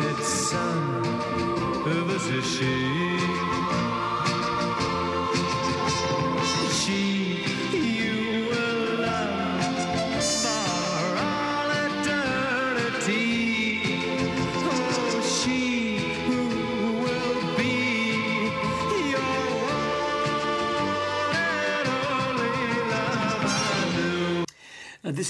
[0.00, 1.02] above said, Son,
[2.28, 2.60] this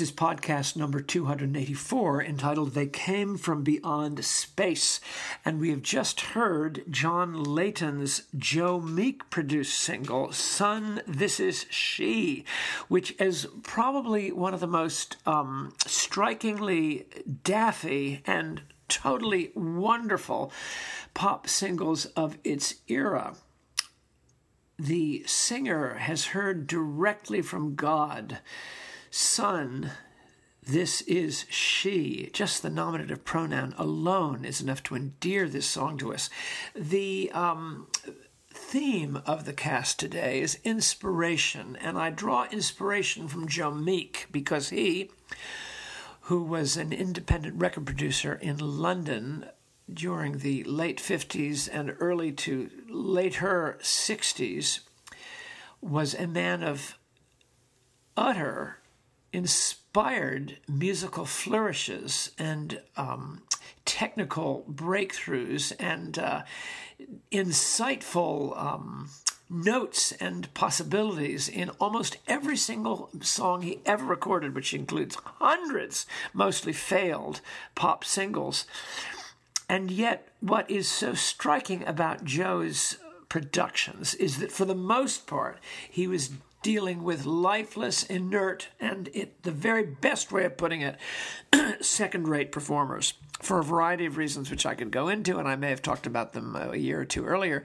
[0.00, 4.98] this is podcast number 284 entitled They Came From Beyond Space.
[5.44, 12.46] And we have just heard John Leyton's Joe Meek produced single, Son, This Is She,
[12.88, 17.04] which is probably one of the most um, strikingly
[17.44, 20.50] daffy and totally wonderful
[21.12, 23.34] pop singles of its era
[24.80, 28.38] the singer has heard directly from God,
[29.10, 29.90] Son,
[30.62, 32.30] this is she.
[32.32, 36.30] Just the nominative pronoun alone is enough to endear this song to us.
[36.76, 37.88] The um,
[38.54, 44.68] theme of the cast today is inspiration, and I draw inspiration from Joe Meek because
[44.68, 45.10] he,
[46.22, 49.46] who was an independent record producer in London
[49.92, 54.80] during the late 50s and early to later 60s,
[55.80, 56.96] was a man of
[58.16, 58.79] utter
[59.32, 63.42] inspired musical flourishes and um,
[63.84, 66.42] technical breakthroughs and uh,
[67.32, 69.08] insightful um,
[69.48, 76.72] notes and possibilities in almost every single song he ever recorded, which includes hundreds, mostly
[76.72, 77.40] failed
[77.74, 78.64] pop singles.
[79.68, 82.96] And yet, what is so striking about Joe's
[83.28, 85.58] productions is that for the most part,
[85.88, 86.30] he was
[86.62, 90.96] dealing with lifeless, inert, and it, the very best way of putting it,
[91.80, 95.56] second rate performers for a variety of reasons, which I could go into, and I
[95.56, 97.64] may have talked about them a year or two earlier.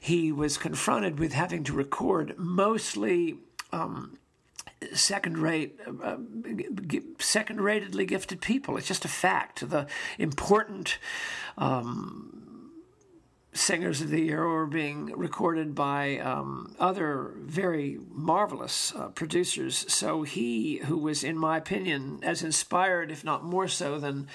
[0.00, 3.38] He was confronted with having to record mostly.
[3.72, 4.18] Um,
[4.94, 6.16] second rate, uh,
[7.18, 8.76] second ratedly gifted people.
[8.76, 9.68] It's just a fact.
[9.68, 9.86] The
[10.18, 10.98] important
[11.56, 12.41] um,
[13.52, 19.84] singers of the year were being recorded by um, other very marvelous uh, producers.
[19.92, 24.28] So he, who was, in my opinion, as inspired, if not more so, than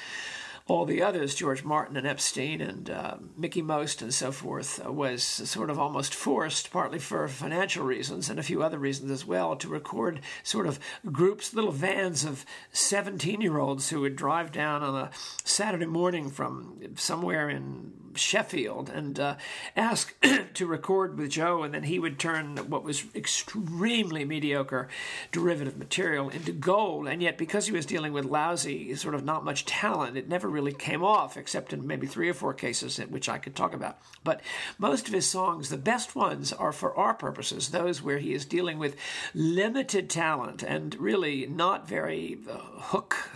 [0.67, 4.91] all the others, George Martin and Epstein and uh, Mickie Most and so forth, uh,
[4.91, 9.25] was sort of almost forced, partly for financial reasons and a few other reasons as
[9.25, 10.79] well, to record sort of
[11.11, 15.09] groups, little vans of 17 year olds who would drive down on a
[15.43, 19.35] Saturday morning from somewhere in Sheffield and uh,
[19.75, 20.13] ask
[20.53, 24.89] to record with Joe, and then he would turn what was extremely mediocre
[25.31, 27.07] derivative material into gold.
[27.07, 30.49] And yet, because he was dealing with lousy, sort of not much talent, it never
[30.57, 33.99] really came off, except in maybe three or four cases, which I could talk about.
[34.23, 34.41] But
[34.79, 38.43] most of his songs, the best ones, are for our purposes, those where he is
[38.43, 38.95] dealing with
[39.35, 43.29] limited talent and really not very uh, hook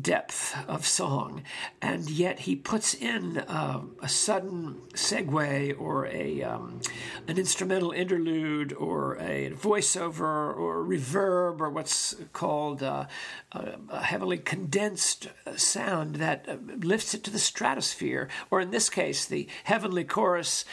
[0.00, 1.42] depth of song,
[1.80, 6.80] and yet he puts in uh, a sudden segue or a um,
[7.28, 13.06] an instrumental interlude or a voiceover or reverb or what's called uh,
[13.52, 19.24] a, heavily condensed sound that uh, lifts it to the stratosphere, or in this case,
[19.24, 20.64] the heavenly chorus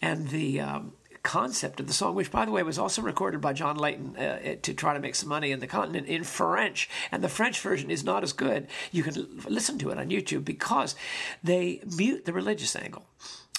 [0.00, 3.52] and the um, concept of the song, which, by the way, was also recorded by
[3.52, 6.88] John Leyton uh, to try to make some money in the continent in French.
[7.10, 8.66] And the French version is not as good.
[8.90, 10.94] You can listen to it on YouTube because
[11.42, 13.04] they mute the religious angle.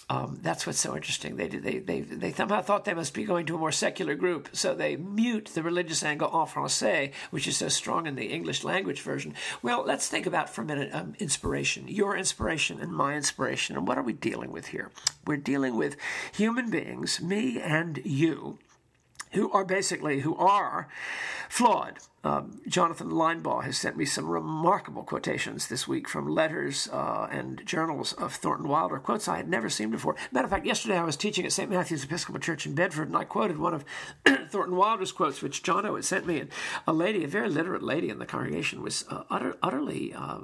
[0.10, 1.38] Um, that's what's so interesting.
[1.38, 4.50] They, they, they, they somehow thought they must be going to a more secular group,
[4.52, 8.64] so they mute the religious angle en français, which is so strong in the English
[8.64, 9.34] language version.
[9.62, 13.78] Well, let's think about for a minute um, inspiration, your inspiration and my inspiration.
[13.78, 14.92] And what are we dealing with here?
[15.26, 15.96] We're dealing with
[16.34, 18.60] human beings, me and you,
[19.34, 20.88] who are basically who are
[21.50, 22.00] flawed.
[22.26, 27.62] Um, Jonathan Linebaugh has sent me some remarkable quotations this week from letters uh, and
[27.66, 30.16] journals of Thornton Wilder, quotes I had never seen before.
[30.32, 31.70] Matter of fact, yesterday I was teaching at St.
[31.70, 33.84] Matthew's Episcopal Church in Bedford, and I quoted one of
[34.50, 36.50] Thornton Wilder's quotes, which John had sent me, and
[36.88, 40.14] a lady, a very literate lady in the congregation, was uh, utter, utterly.
[40.14, 40.42] Uh,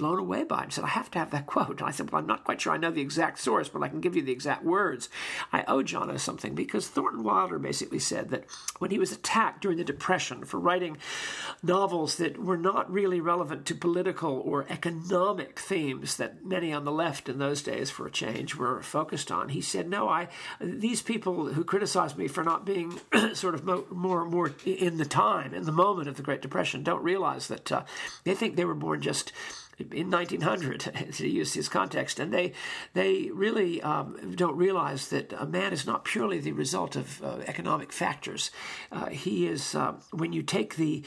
[0.00, 0.66] blown away by it.
[0.66, 1.80] He said, I have to have that quote.
[1.80, 3.88] And I said, Well, I'm not quite sure I know the exact source, but I
[3.88, 5.10] can give you the exact words.
[5.52, 8.44] I owe Jono something because Thornton Wilder basically said that
[8.78, 10.96] when he was attacked during the Depression for writing
[11.62, 16.92] novels that were not really relevant to political or economic themes that many on the
[16.92, 20.28] left in those days, for a change, were focused on, he said, No, I
[20.60, 22.98] these people who criticize me for not being
[23.34, 26.82] sort of more, more, more in the time, in the moment of the Great Depression,
[26.82, 27.84] don't realize that uh,
[28.24, 29.32] they think they were born just
[29.92, 30.80] in 1900
[31.14, 32.52] to use his context and they
[32.94, 37.38] they really um, don't realize that a man is not purely the result of uh,
[37.46, 38.50] economic factors.
[38.92, 41.02] Uh, he is uh, when you take the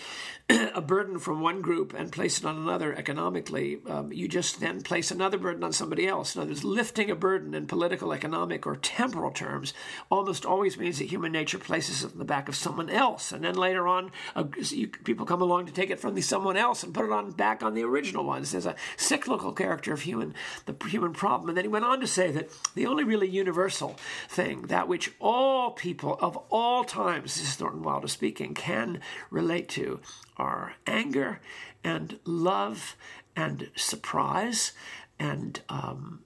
[0.74, 4.82] a burden from one group and place it on another economically um, you just then
[4.82, 6.36] place another burden on somebody else.
[6.36, 9.74] In other words lifting a burden in political economic or temporal terms
[10.12, 13.32] almost always means that human nature places it in the back of someone else.
[13.32, 16.58] And then later on uh, you, people come along to take it from the someone
[16.58, 20.02] else and put it on back on the original one there's a cyclical character of
[20.02, 20.34] human,
[20.66, 21.50] the human problem.
[21.50, 23.96] And then he went on to say that the only really universal
[24.28, 29.70] thing, that which all people of all times, this is Thornton Wilder speaking, can relate
[29.70, 30.00] to,
[30.44, 31.40] are anger
[31.84, 32.96] and love
[33.36, 34.74] and surprise
[35.18, 36.20] and um,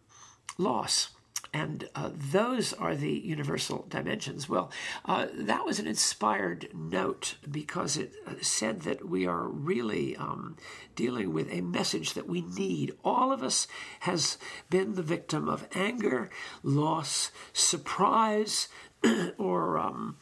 [0.58, 1.10] loss
[1.54, 4.50] and uh, those are the universal dimensions.
[4.50, 4.72] Well,
[5.06, 10.58] uh, that was an inspired note because it uh, said that we are really um,
[10.96, 12.94] dealing with a message that we need.
[13.04, 13.68] All of us
[14.02, 14.38] has
[14.70, 16.30] been the victim of anger,
[16.64, 18.68] loss, surprise,
[19.38, 20.18] or um,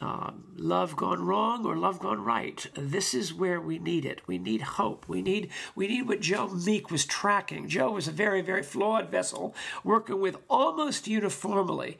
[0.00, 2.66] um, love gone wrong or love gone right.
[2.74, 4.20] This is where we need it.
[4.26, 5.08] We need hope.
[5.08, 7.68] We need we need what Joe Meek was tracking.
[7.68, 9.54] Joe was a very very flawed vessel,
[9.84, 11.98] working with almost uniformly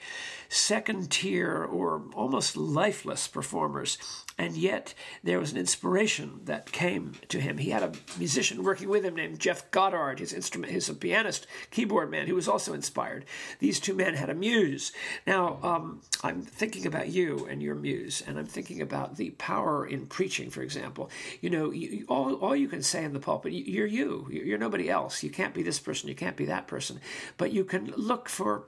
[0.48, 3.96] second tier or almost lifeless performers
[4.38, 7.58] and yet there was an inspiration that came to him.
[7.58, 12.10] He had a musician working with him named Geoff Goddard, his instrument, his pianist, keyboard
[12.10, 13.24] man, who was also inspired.
[13.60, 14.92] These two men had a muse.
[15.26, 19.86] Now um, I'm thinking about you and your muse, and I'm thinking about the power
[19.86, 21.10] in preaching, for example.
[21.40, 24.28] You know, you, all all you can say in the pulpit, you're you.
[24.30, 25.22] You're nobody else.
[25.22, 26.08] You can't be this person.
[26.08, 27.00] You can't be that person.
[27.38, 28.64] But you can look for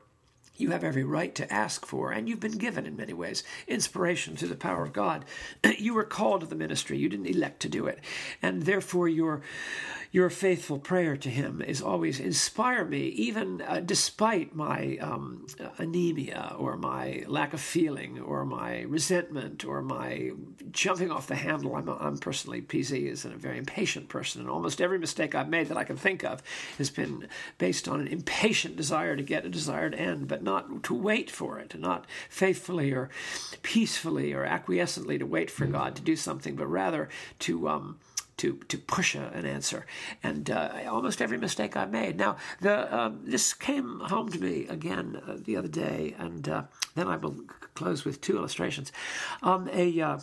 [0.58, 4.36] you have every right to ask for, and you've been given in many ways inspiration
[4.36, 5.24] through the power of God.
[5.78, 8.00] You were called to the ministry, you didn't elect to do it,
[8.42, 9.42] and therefore your
[10.10, 15.46] your faithful prayer to Him is always inspire me, even uh, despite my um,
[15.76, 20.30] anemia or my lack of feeling or my resentment or my
[20.70, 21.76] jumping off the handle.
[21.76, 25.68] I'm, I'm personally, PZ is a very impatient person, and almost every mistake I've made
[25.68, 26.42] that I can think of
[26.78, 27.28] has been
[27.58, 31.58] based on an impatient desire to get a desired end, but not to wait for
[31.58, 33.10] it, not faithfully or
[33.62, 37.98] peacefully or acquiescently to wait for God to do something, but rather to um,
[38.38, 39.86] to to push a, an answer.
[40.22, 42.16] And uh, almost every mistake I made.
[42.16, 46.62] Now, the um, this came home to me again uh, the other day, and uh,
[46.94, 47.36] then I will
[47.74, 48.92] close with two illustrations.
[49.42, 50.18] Um, a uh,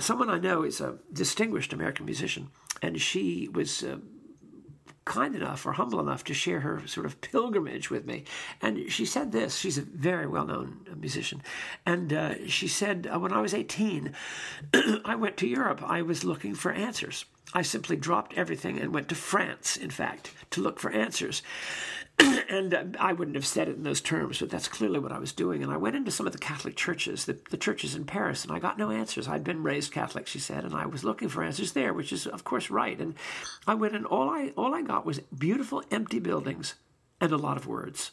[0.00, 2.50] someone I know is a distinguished American musician,
[2.82, 3.98] and she was uh,
[5.08, 8.24] kind enough or humble enough to share her sort of pilgrimage with me.
[8.62, 11.42] And she said this she's a very well known musician.
[11.84, 14.12] And uh, she said, uh, When I was 18,
[15.04, 15.82] I went to Europe.
[15.82, 17.24] I was looking for answers.
[17.54, 21.42] I simply dropped everything and went to France, in fact, to look for answers.
[22.48, 25.18] and uh, I wouldn't have said it in those terms, but that's clearly what I
[25.18, 25.62] was doing.
[25.62, 28.52] And I went into some of the Catholic churches, the, the churches in Paris, and
[28.52, 29.28] I got no answers.
[29.28, 32.26] I'd been raised Catholic, she said, and I was looking for answers there, which is
[32.26, 32.98] of course right.
[32.98, 33.14] And
[33.66, 36.74] I went, and all I all I got was beautiful empty buildings
[37.20, 38.12] and a lot of words.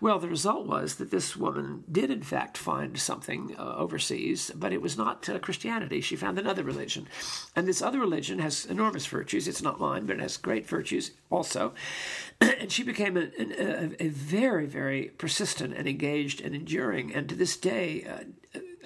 [0.00, 4.72] Well, the result was that this woman did, in fact, find something uh, overseas, but
[4.72, 6.00] it was not uh, Christianity.
[6.00, 7.08] She found another religion.
[7.56, 9.48] And this other religion has enormous virtues.
[9.48, 11.74] It's not mine, but it has great virtues also.
[12.40, 17.34] and she became a, a, a, very, very persistent and engaged and enduring, and to
[17.34, 18.24] this day, uh,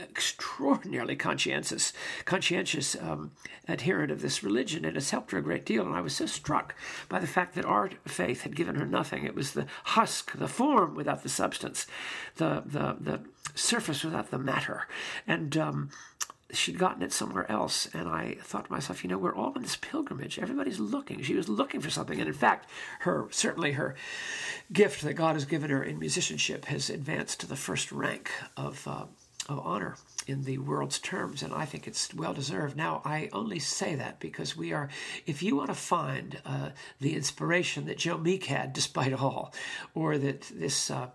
[0.00, 1.92] extraordinarily conscientious,
[2.24, 3.32] conscientious um,
[3.68, 5.84] adherent of this religion, and it's helped her a great deal.
[5.86, 6.74] And I was so struck
[7.08, 9.24] by the fact that our faith had given her nothing.
[9.24, 11.86] It was the husk, the form without the substance,
[12.36, 13.20] the the the
[13.54, 14.86] surface without the matter,
[15.26, 15.56] and.
[15.56, 15.90] Um,
[16.52, 17.88] she'd gotten it somewhere else.
[17.94, 20.38] And I thought to myself, you know, we're all on this pilgrimage.
[20.38, 21.22] Everybody's looking.
[21.22, 22.18] She was looking for something.
[22.18, 22.68] And in fact,
[23.00, 23.94] her certainly her
[24.72, 28.86] gift that God has given her in musicianship has advanced to the first rank of
[28.86, 29.04] uh,
[29.48, 29.96] of honor
[30.26, 32.76] in the world's terms, and I think it's well deserved.
[32.76, 34.88] Now, I only say that because we are,
[35.26, 36.70] if you want to find uh,
[37.00, 39.52] the inspiration that Joe Meek had despite all,
[39.94, 41.08] or that this uh,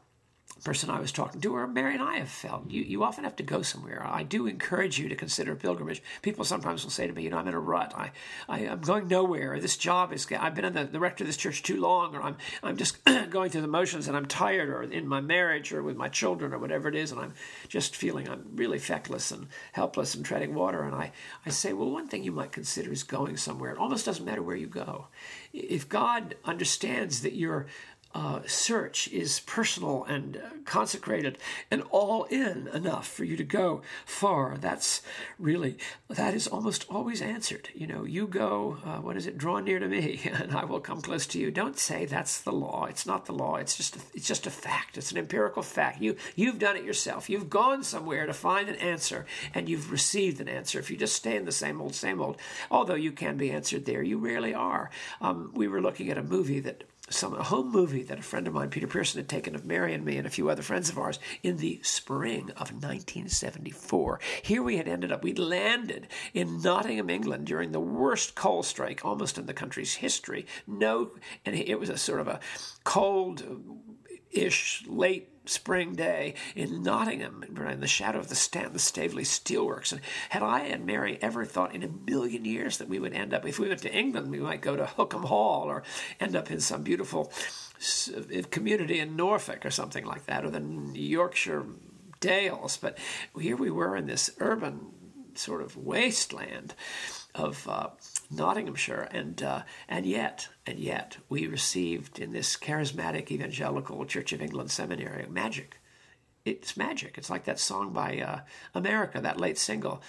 [0.64, 2.70] person I was talking to, or Mary and I have felt.
[2.70, 4.06] You, you often have to go somewhere.
[4.06, 6.02] I do encourage you to consider pilgrimage.
[6.22, 7.94] People sometimes will say to me, you know, I'm in a rut.
[7.96, 8.12] I,
[8.50, 9.60] I, am going nowhere.
[9.60, 12.22] This job is, I've been in the, the rector of this church too long, or
[12.22, 15.84] I'm, I'm just going through the motions and I'm tired, or in my marriage, or
[15.84, 17.34] with my children, or whatever it is, and I'm
[17.68, 20.84] just feeling I'm really feckless and helpless and treading water.
[20.84, 21.12] And I,
[21.46, 23.72] I say, well, one thing you might consider is going somewhere.
[23.72, 25.08] It almost doesn't matter where you go.
[25.54, 27.68] If God understands that you're
[28.18, 31.38] uh, search is personal and uh, consecrated
[31.70, 34.58] and all in enough for you to go far.
[34.58, 35.04] That's
[35.38, 35.78] really,
[36.10, 37.70] that is almost always answered.
[37.76, 40.80] You know, you go, uh, what is it, draw near to me and I will
[40.80, 41.52] come close to you.
[41.52, 42.86] Don't say that's the law.
[42.86, 43.58] It's not the law.
[43.58, 44.98] It's just a, it's just a fact.
[44.98, 46.02] It's an empirical fact.
[46.02, 47.30] You, you've done it yourself.
[47.30, 50.80] You've gone somewhere to find an answer and you've received an answer.
[50.80, 52.38] If you just stay in the same old, same old,
[52.72, 54.90] although you can be answered there, you rarely are.
[55.22, 58.48] Um, we were looking at a movie that some a home movie that a friend
[58.48, 60.90] of mine, Peter Pearson, had taken of Mary and me and a few other friends
[60.90, 64.20] of ours in the spring of 1974.
[64.42, 69.06] Here we had ended up, we'd landed in Nottingham, England during the worst coal strike
[69.06, 70.46] almost in the country's history.
[70.66, 71.12] No,
[71.46, 72.40] and it was a sort of a
[72.84, 73.44] cold
[74.32, 79.92] ish late spring day in Nottingham, in the shadow of the Staveley Steelworks.
[79.92, 83.34] And had I and Mary ever thought in a million years that we would end
[83.34, 85.84] up, if we went to England, we might go to Holkham Hall or
[86.20, 87.32] end up in some beautiful
[88.16, 90.62] uh, community in Norfolk or something like that, or the
[90.94, 91.66] Yorkshire
[92.20, 92.78] Dales.
[92.78, 92.98] But
[93.40, 94.92] here we were in this urban
[95.36, 96.74] sort of wasteland
[97.38, 97.90] of uh,
[98.32, 104.42] Nottinghamshire, and uh, and yet and yet we received in this charismatic evangelical Church of
[104.42, 105.80] England seminary magic.
[106.46, 107.18] It's magic.
[107.18, 108.40] It's like that song by uh,
[108.74, 110.02] America, that late single.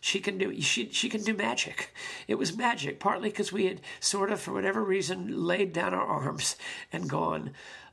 [0.00, 1.92] She can do she she can do magic.
[2.28, 6.06] It was magic, partly because we had sort of, for whatever reason, laid down our
[6.06, 6.56] arms
[6.92, 7.52] and gone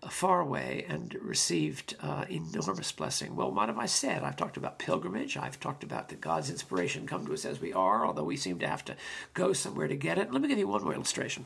[0.09, 3.35] far away and received uh, enormous blessing.
[3.35, 4.23] Well, what have I said?
[4.23, 5.37] I've talked about pilgrimage.
[5.37, 8.59] I've talked about that God's inspiration come to us as we are, although we seem
[8.59, 8.95] to have to
[9.33, 10.31] go somewhere to get it.
[10.31, 11.45] Let me give you one more illustration.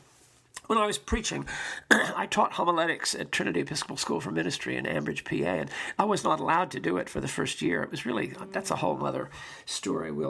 [0.66, 1.46] When I was preaching,
[1.90, 6.24] I taught homiletics at Trinity Episcopal School for Ministry in Ambridge, PA, and I was
[6.24, 7.82] not allowed to do it for the first year.
[7.82, 9.30] It was really, that's a whole other
[9.64, 10.12] story.
[10.12, 10.28] We'll,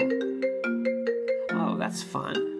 [1.50, 2.57] oh, that's fun.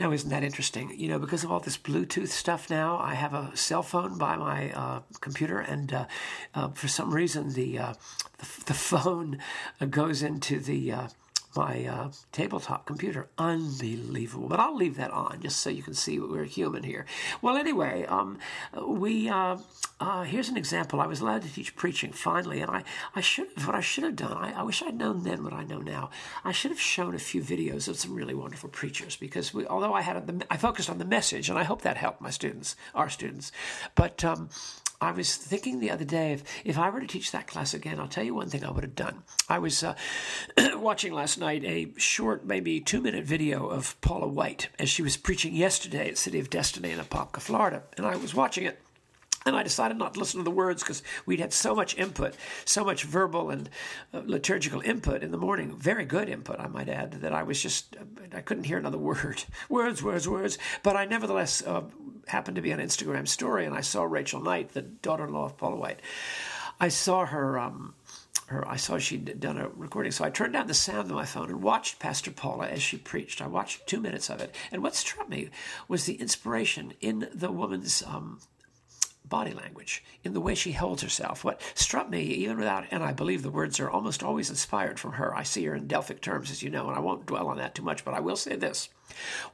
[0.00, 0.92] Now, isn't that interesting?
[0.96, 4.36] You know, because of all this Bluetooth stuff now, I have a cell phone by
[4.36, 6.06] my uh, computer, and uh,
[6.54, 7.94] uh, for some reason, the uh,
[8.38, 9.38] the, the, phone
[9.90, 11.08] goes into the uh,
[11.58, 13.28] my uh, tabletop computer.
[13.36, 14.48] Unbelievable.
[14.48, 17.04] But I'll leave that on just so you can see we're human here.
[17.42, 18.38] Well, anyway, um,
[18.80, 19.58] we uh,
[19.98, 21.00] uh, here's an example.
[21.00, 22.84] I was allowed to teach preaching finally, and I,
[23.16, 24.36] I should have what I should have done.
[24.36, 26.10] I, I wish I'd known then what I know now.
[26.44, 29.94] I should have shown a few videos of some really wonderful preachers because we, although
[29.94, 33.10] I had I focused on the message, and I hope that helped my students, our
[33.10, 33.50] students,
[33.96, 34.24] but.
[34.24, 34.48] Um,
[35.00, 38.00] I was thinking the other day if, if I were to teach that class again,
[38.00, 39.22] I'll tell you one thing I would have done.
[39.48, 39.94] I was uh,
[40.74, 45.16] watching last night a short, maybe two minute video of Paula White as she was
[45.16, 47.84] preaching yesterday at City of Destiny in Apopka, Florida.
[47.96, 48.80] And I was watching it
[49.46, 52.34] and I decided not to listen to the words because we'd had so much input,
[52.64, 53.70] so much verbal and
[54.12, 57.62] uh, liturgical input in the morning, very good input, I might add, that I was
[57.62, 57.96] just,
[58.32, 59.44] I couldn't hear another word.
[59.68, 60.58] Words, words, words.
[60.82, 61.82] But I nevertheless uh,
[62.26, 65.44] happened to be on Instagram story and I saw Rachel Knight, the daughter in law
[65.46, 66.00] of Paula White.
[66.80, 67.58] I saw her.
[67.58, 67.94] Um,
[68.46, 71.26] her, I saw she'd done a recording, so I turned down the sound of my
[71.26, 73.42] phone and watched Pastor Paula as she preached.
[73.42, 75.50] I watched two minutes of it, and what struck me
[75.86, 78.40] was the inspiration in the woman's um,
[79.28, 81.44] body language, in the way she holds herself.
[81.44, 85.12] What struck me, even without, and I believe the words are almost always inspired from
[85.12, 85.34] her.
[85.34, 87.74] I see her in Delphic terms, as you know, and I won't dwell on that
[87.74, 88.88] too much, but I will say this.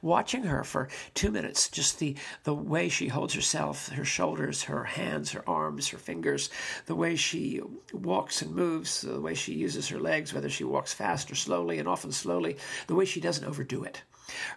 [0.01, 4.83] Watching her for two minutes, just the, the way she holds herself, her shoulders, her
[4.83, 6.49] hands, her arms, her fingers,
[6.85, 7.61] the way she
[7.93, 11.79] walks and moves, the way she uses her legs, whether she walks fast or slowly,
[11.79, 14.03] and often slowly, the way she doesn't overdo it.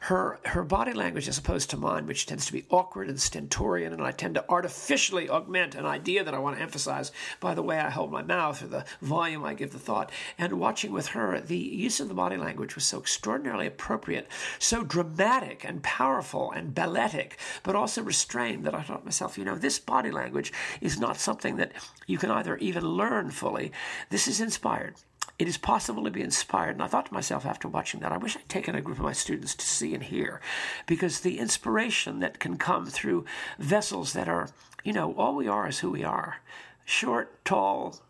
[0.01, 3.93] Her her body language, as opposed to mine, which tends to be awkward and stentorian,
[3.93, 7.63] and I tend to artificially augment an idea that I want to emphasize by the
[7.63, 10.11] way I hold my mouth or the volume I give the thought.
[10.39, 14.83] And watching with her, the use of the body language was so extraordinarily appropriate, so
[14.83, 19.79] dramatic and powerful and balletic, but also restrained that I thought myself, you know, this
[19.79, 21.73] body language is not something that
[22.07, 23.73] you can either even learn fully.
[24.11, 24.95] This is inspired
[25.39, 26.73] it is possible to be inspired.
[26.73, 29.05] And I thought to myself after watching that, I wish I'd taken a group of
[29.05, 30.41] my students to see and hear,
[30.87, 33.25] because the inspiration that can come through
[33.59, 34.49] vessels that are,
[34.83, 36.39] you know, all we are is who we are
[36.85, 38.01] short, tall,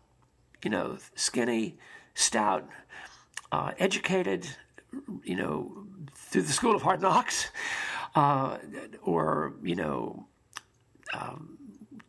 [0.63, 1.77] you know, skinny,
[2.15, 2.67] stout,
[3.51, 4.47] uh, educated,
[5.23, 7.49] you know, through the school of hard knocks,
[8.15, 8.57] uh,
[9.03, 10.25] or, you know,
[11.13, 11.58] um,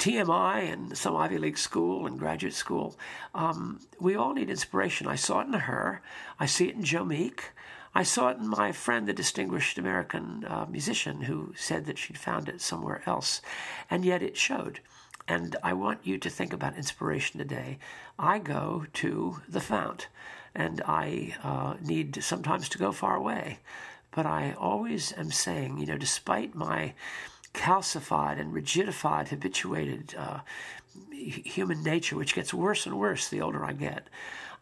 [0.01, 2.99] TMI and some Ivy League school and graduate school.
[3.35, 5.07] Um, we all need inspiration.
[5.07, 6.01] I saw it in her.
[6.39, 7.51] I see it in Joe Meek.
[7.95, 12.17] I saw it in my friend, the distinguished American uh, musician, who said that she'd
[12.17, 13.43] found it somewhere else,
[13.91, 14.81] and yet it showed.
[15.29, 17.79] And I want you to think about inspiration today.
[18.19, 20.09] I go to the fount,
[20.55, 23.59] and I uh, need sometimes to go far away.
[24.13, 26.95] But I always am saying, you know, despite my
[27.55, 30.41] calcified and rigidified, habituated uh,
[31.11, 34.09] human nature, which gets worse and worse the older I get,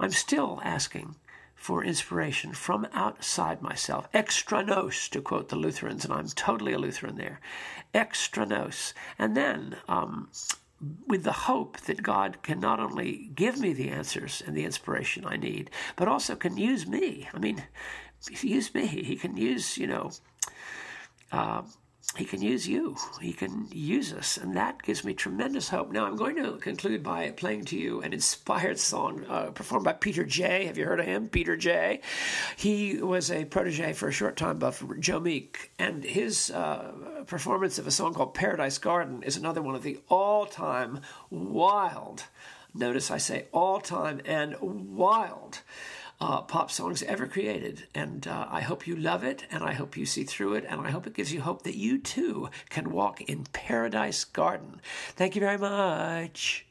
[0.00, 1.16] I'm still asking
[1.54, 4.08] for inspiration from outside myself.
[4.14, 7.40] Extra nos, to quote the Lutherans, and I'm totally a Lutheran there.
[7.92, 8.94] Extra nos.
[9.18, 10.28] And then, um,
[11.08, 15.24] with the hope that God can not only give me the answers and the inspiration
[15.26, 17.28] I need, but also can use me.
[17.34, 17.64] I mean,
[18.40, 18.86] use me.
[18.86, 20.10] He can use, you know,
[21.32, 21.62] uh,
[22.16, 22.96] he can use you.
[23.20, 24.38] He can use us.
[24.38, 25.92] And that gives me tremendous hope.
[25.92, 29.92] Now, I'm going to conclude by playing to you an inspired song uh, performed by
[29.92, 30.66] Peter Jay.
[30.66, 31.28] Have you heard of him?
[31.28, 32.00] Peter Jay.
[32.56, 35.70] He was a protege for a short time of Joe Meek.
[35.78, 40.00] And his uh, performance of a song called Paradise Garden is another one of the
[40.08, 41.00] all time
[41.30, 42.24] wild,
[42.74, 45.60] notice I say all time and wild
[46.20, 47.86] uh, pop songs ever created.
[47.94, 50.80] And uh, I hope you love it, and I hope you see through it, and
[50.80, 54.80] I hope it gives you hope that you too can walk in Paradise Garden.
[55.14, 56.64] Thank you very much.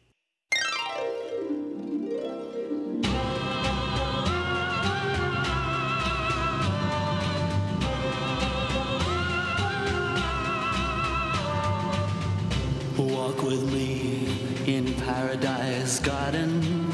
[12.98, 14.28] Walk with me
[14.66, 16.88] in Paradise Garden.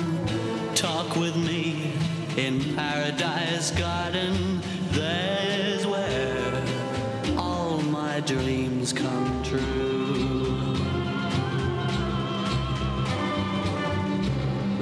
[0.76, 1.63] Talk with me
[2.44, 4.62] in Paradise Garden.
[4.92, 6.62] There's where
[7.38, 10.76] all my dreams come true.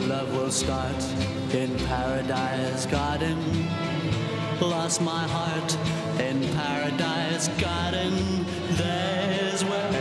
[0.07, 1.03] Love will start
[1.53, 3.37] in Paradise Garden.
[4.59, 5.77] Lost my heart
[6.19, 8.43] in Paradise Garden.
[8.71, 10.00] There's where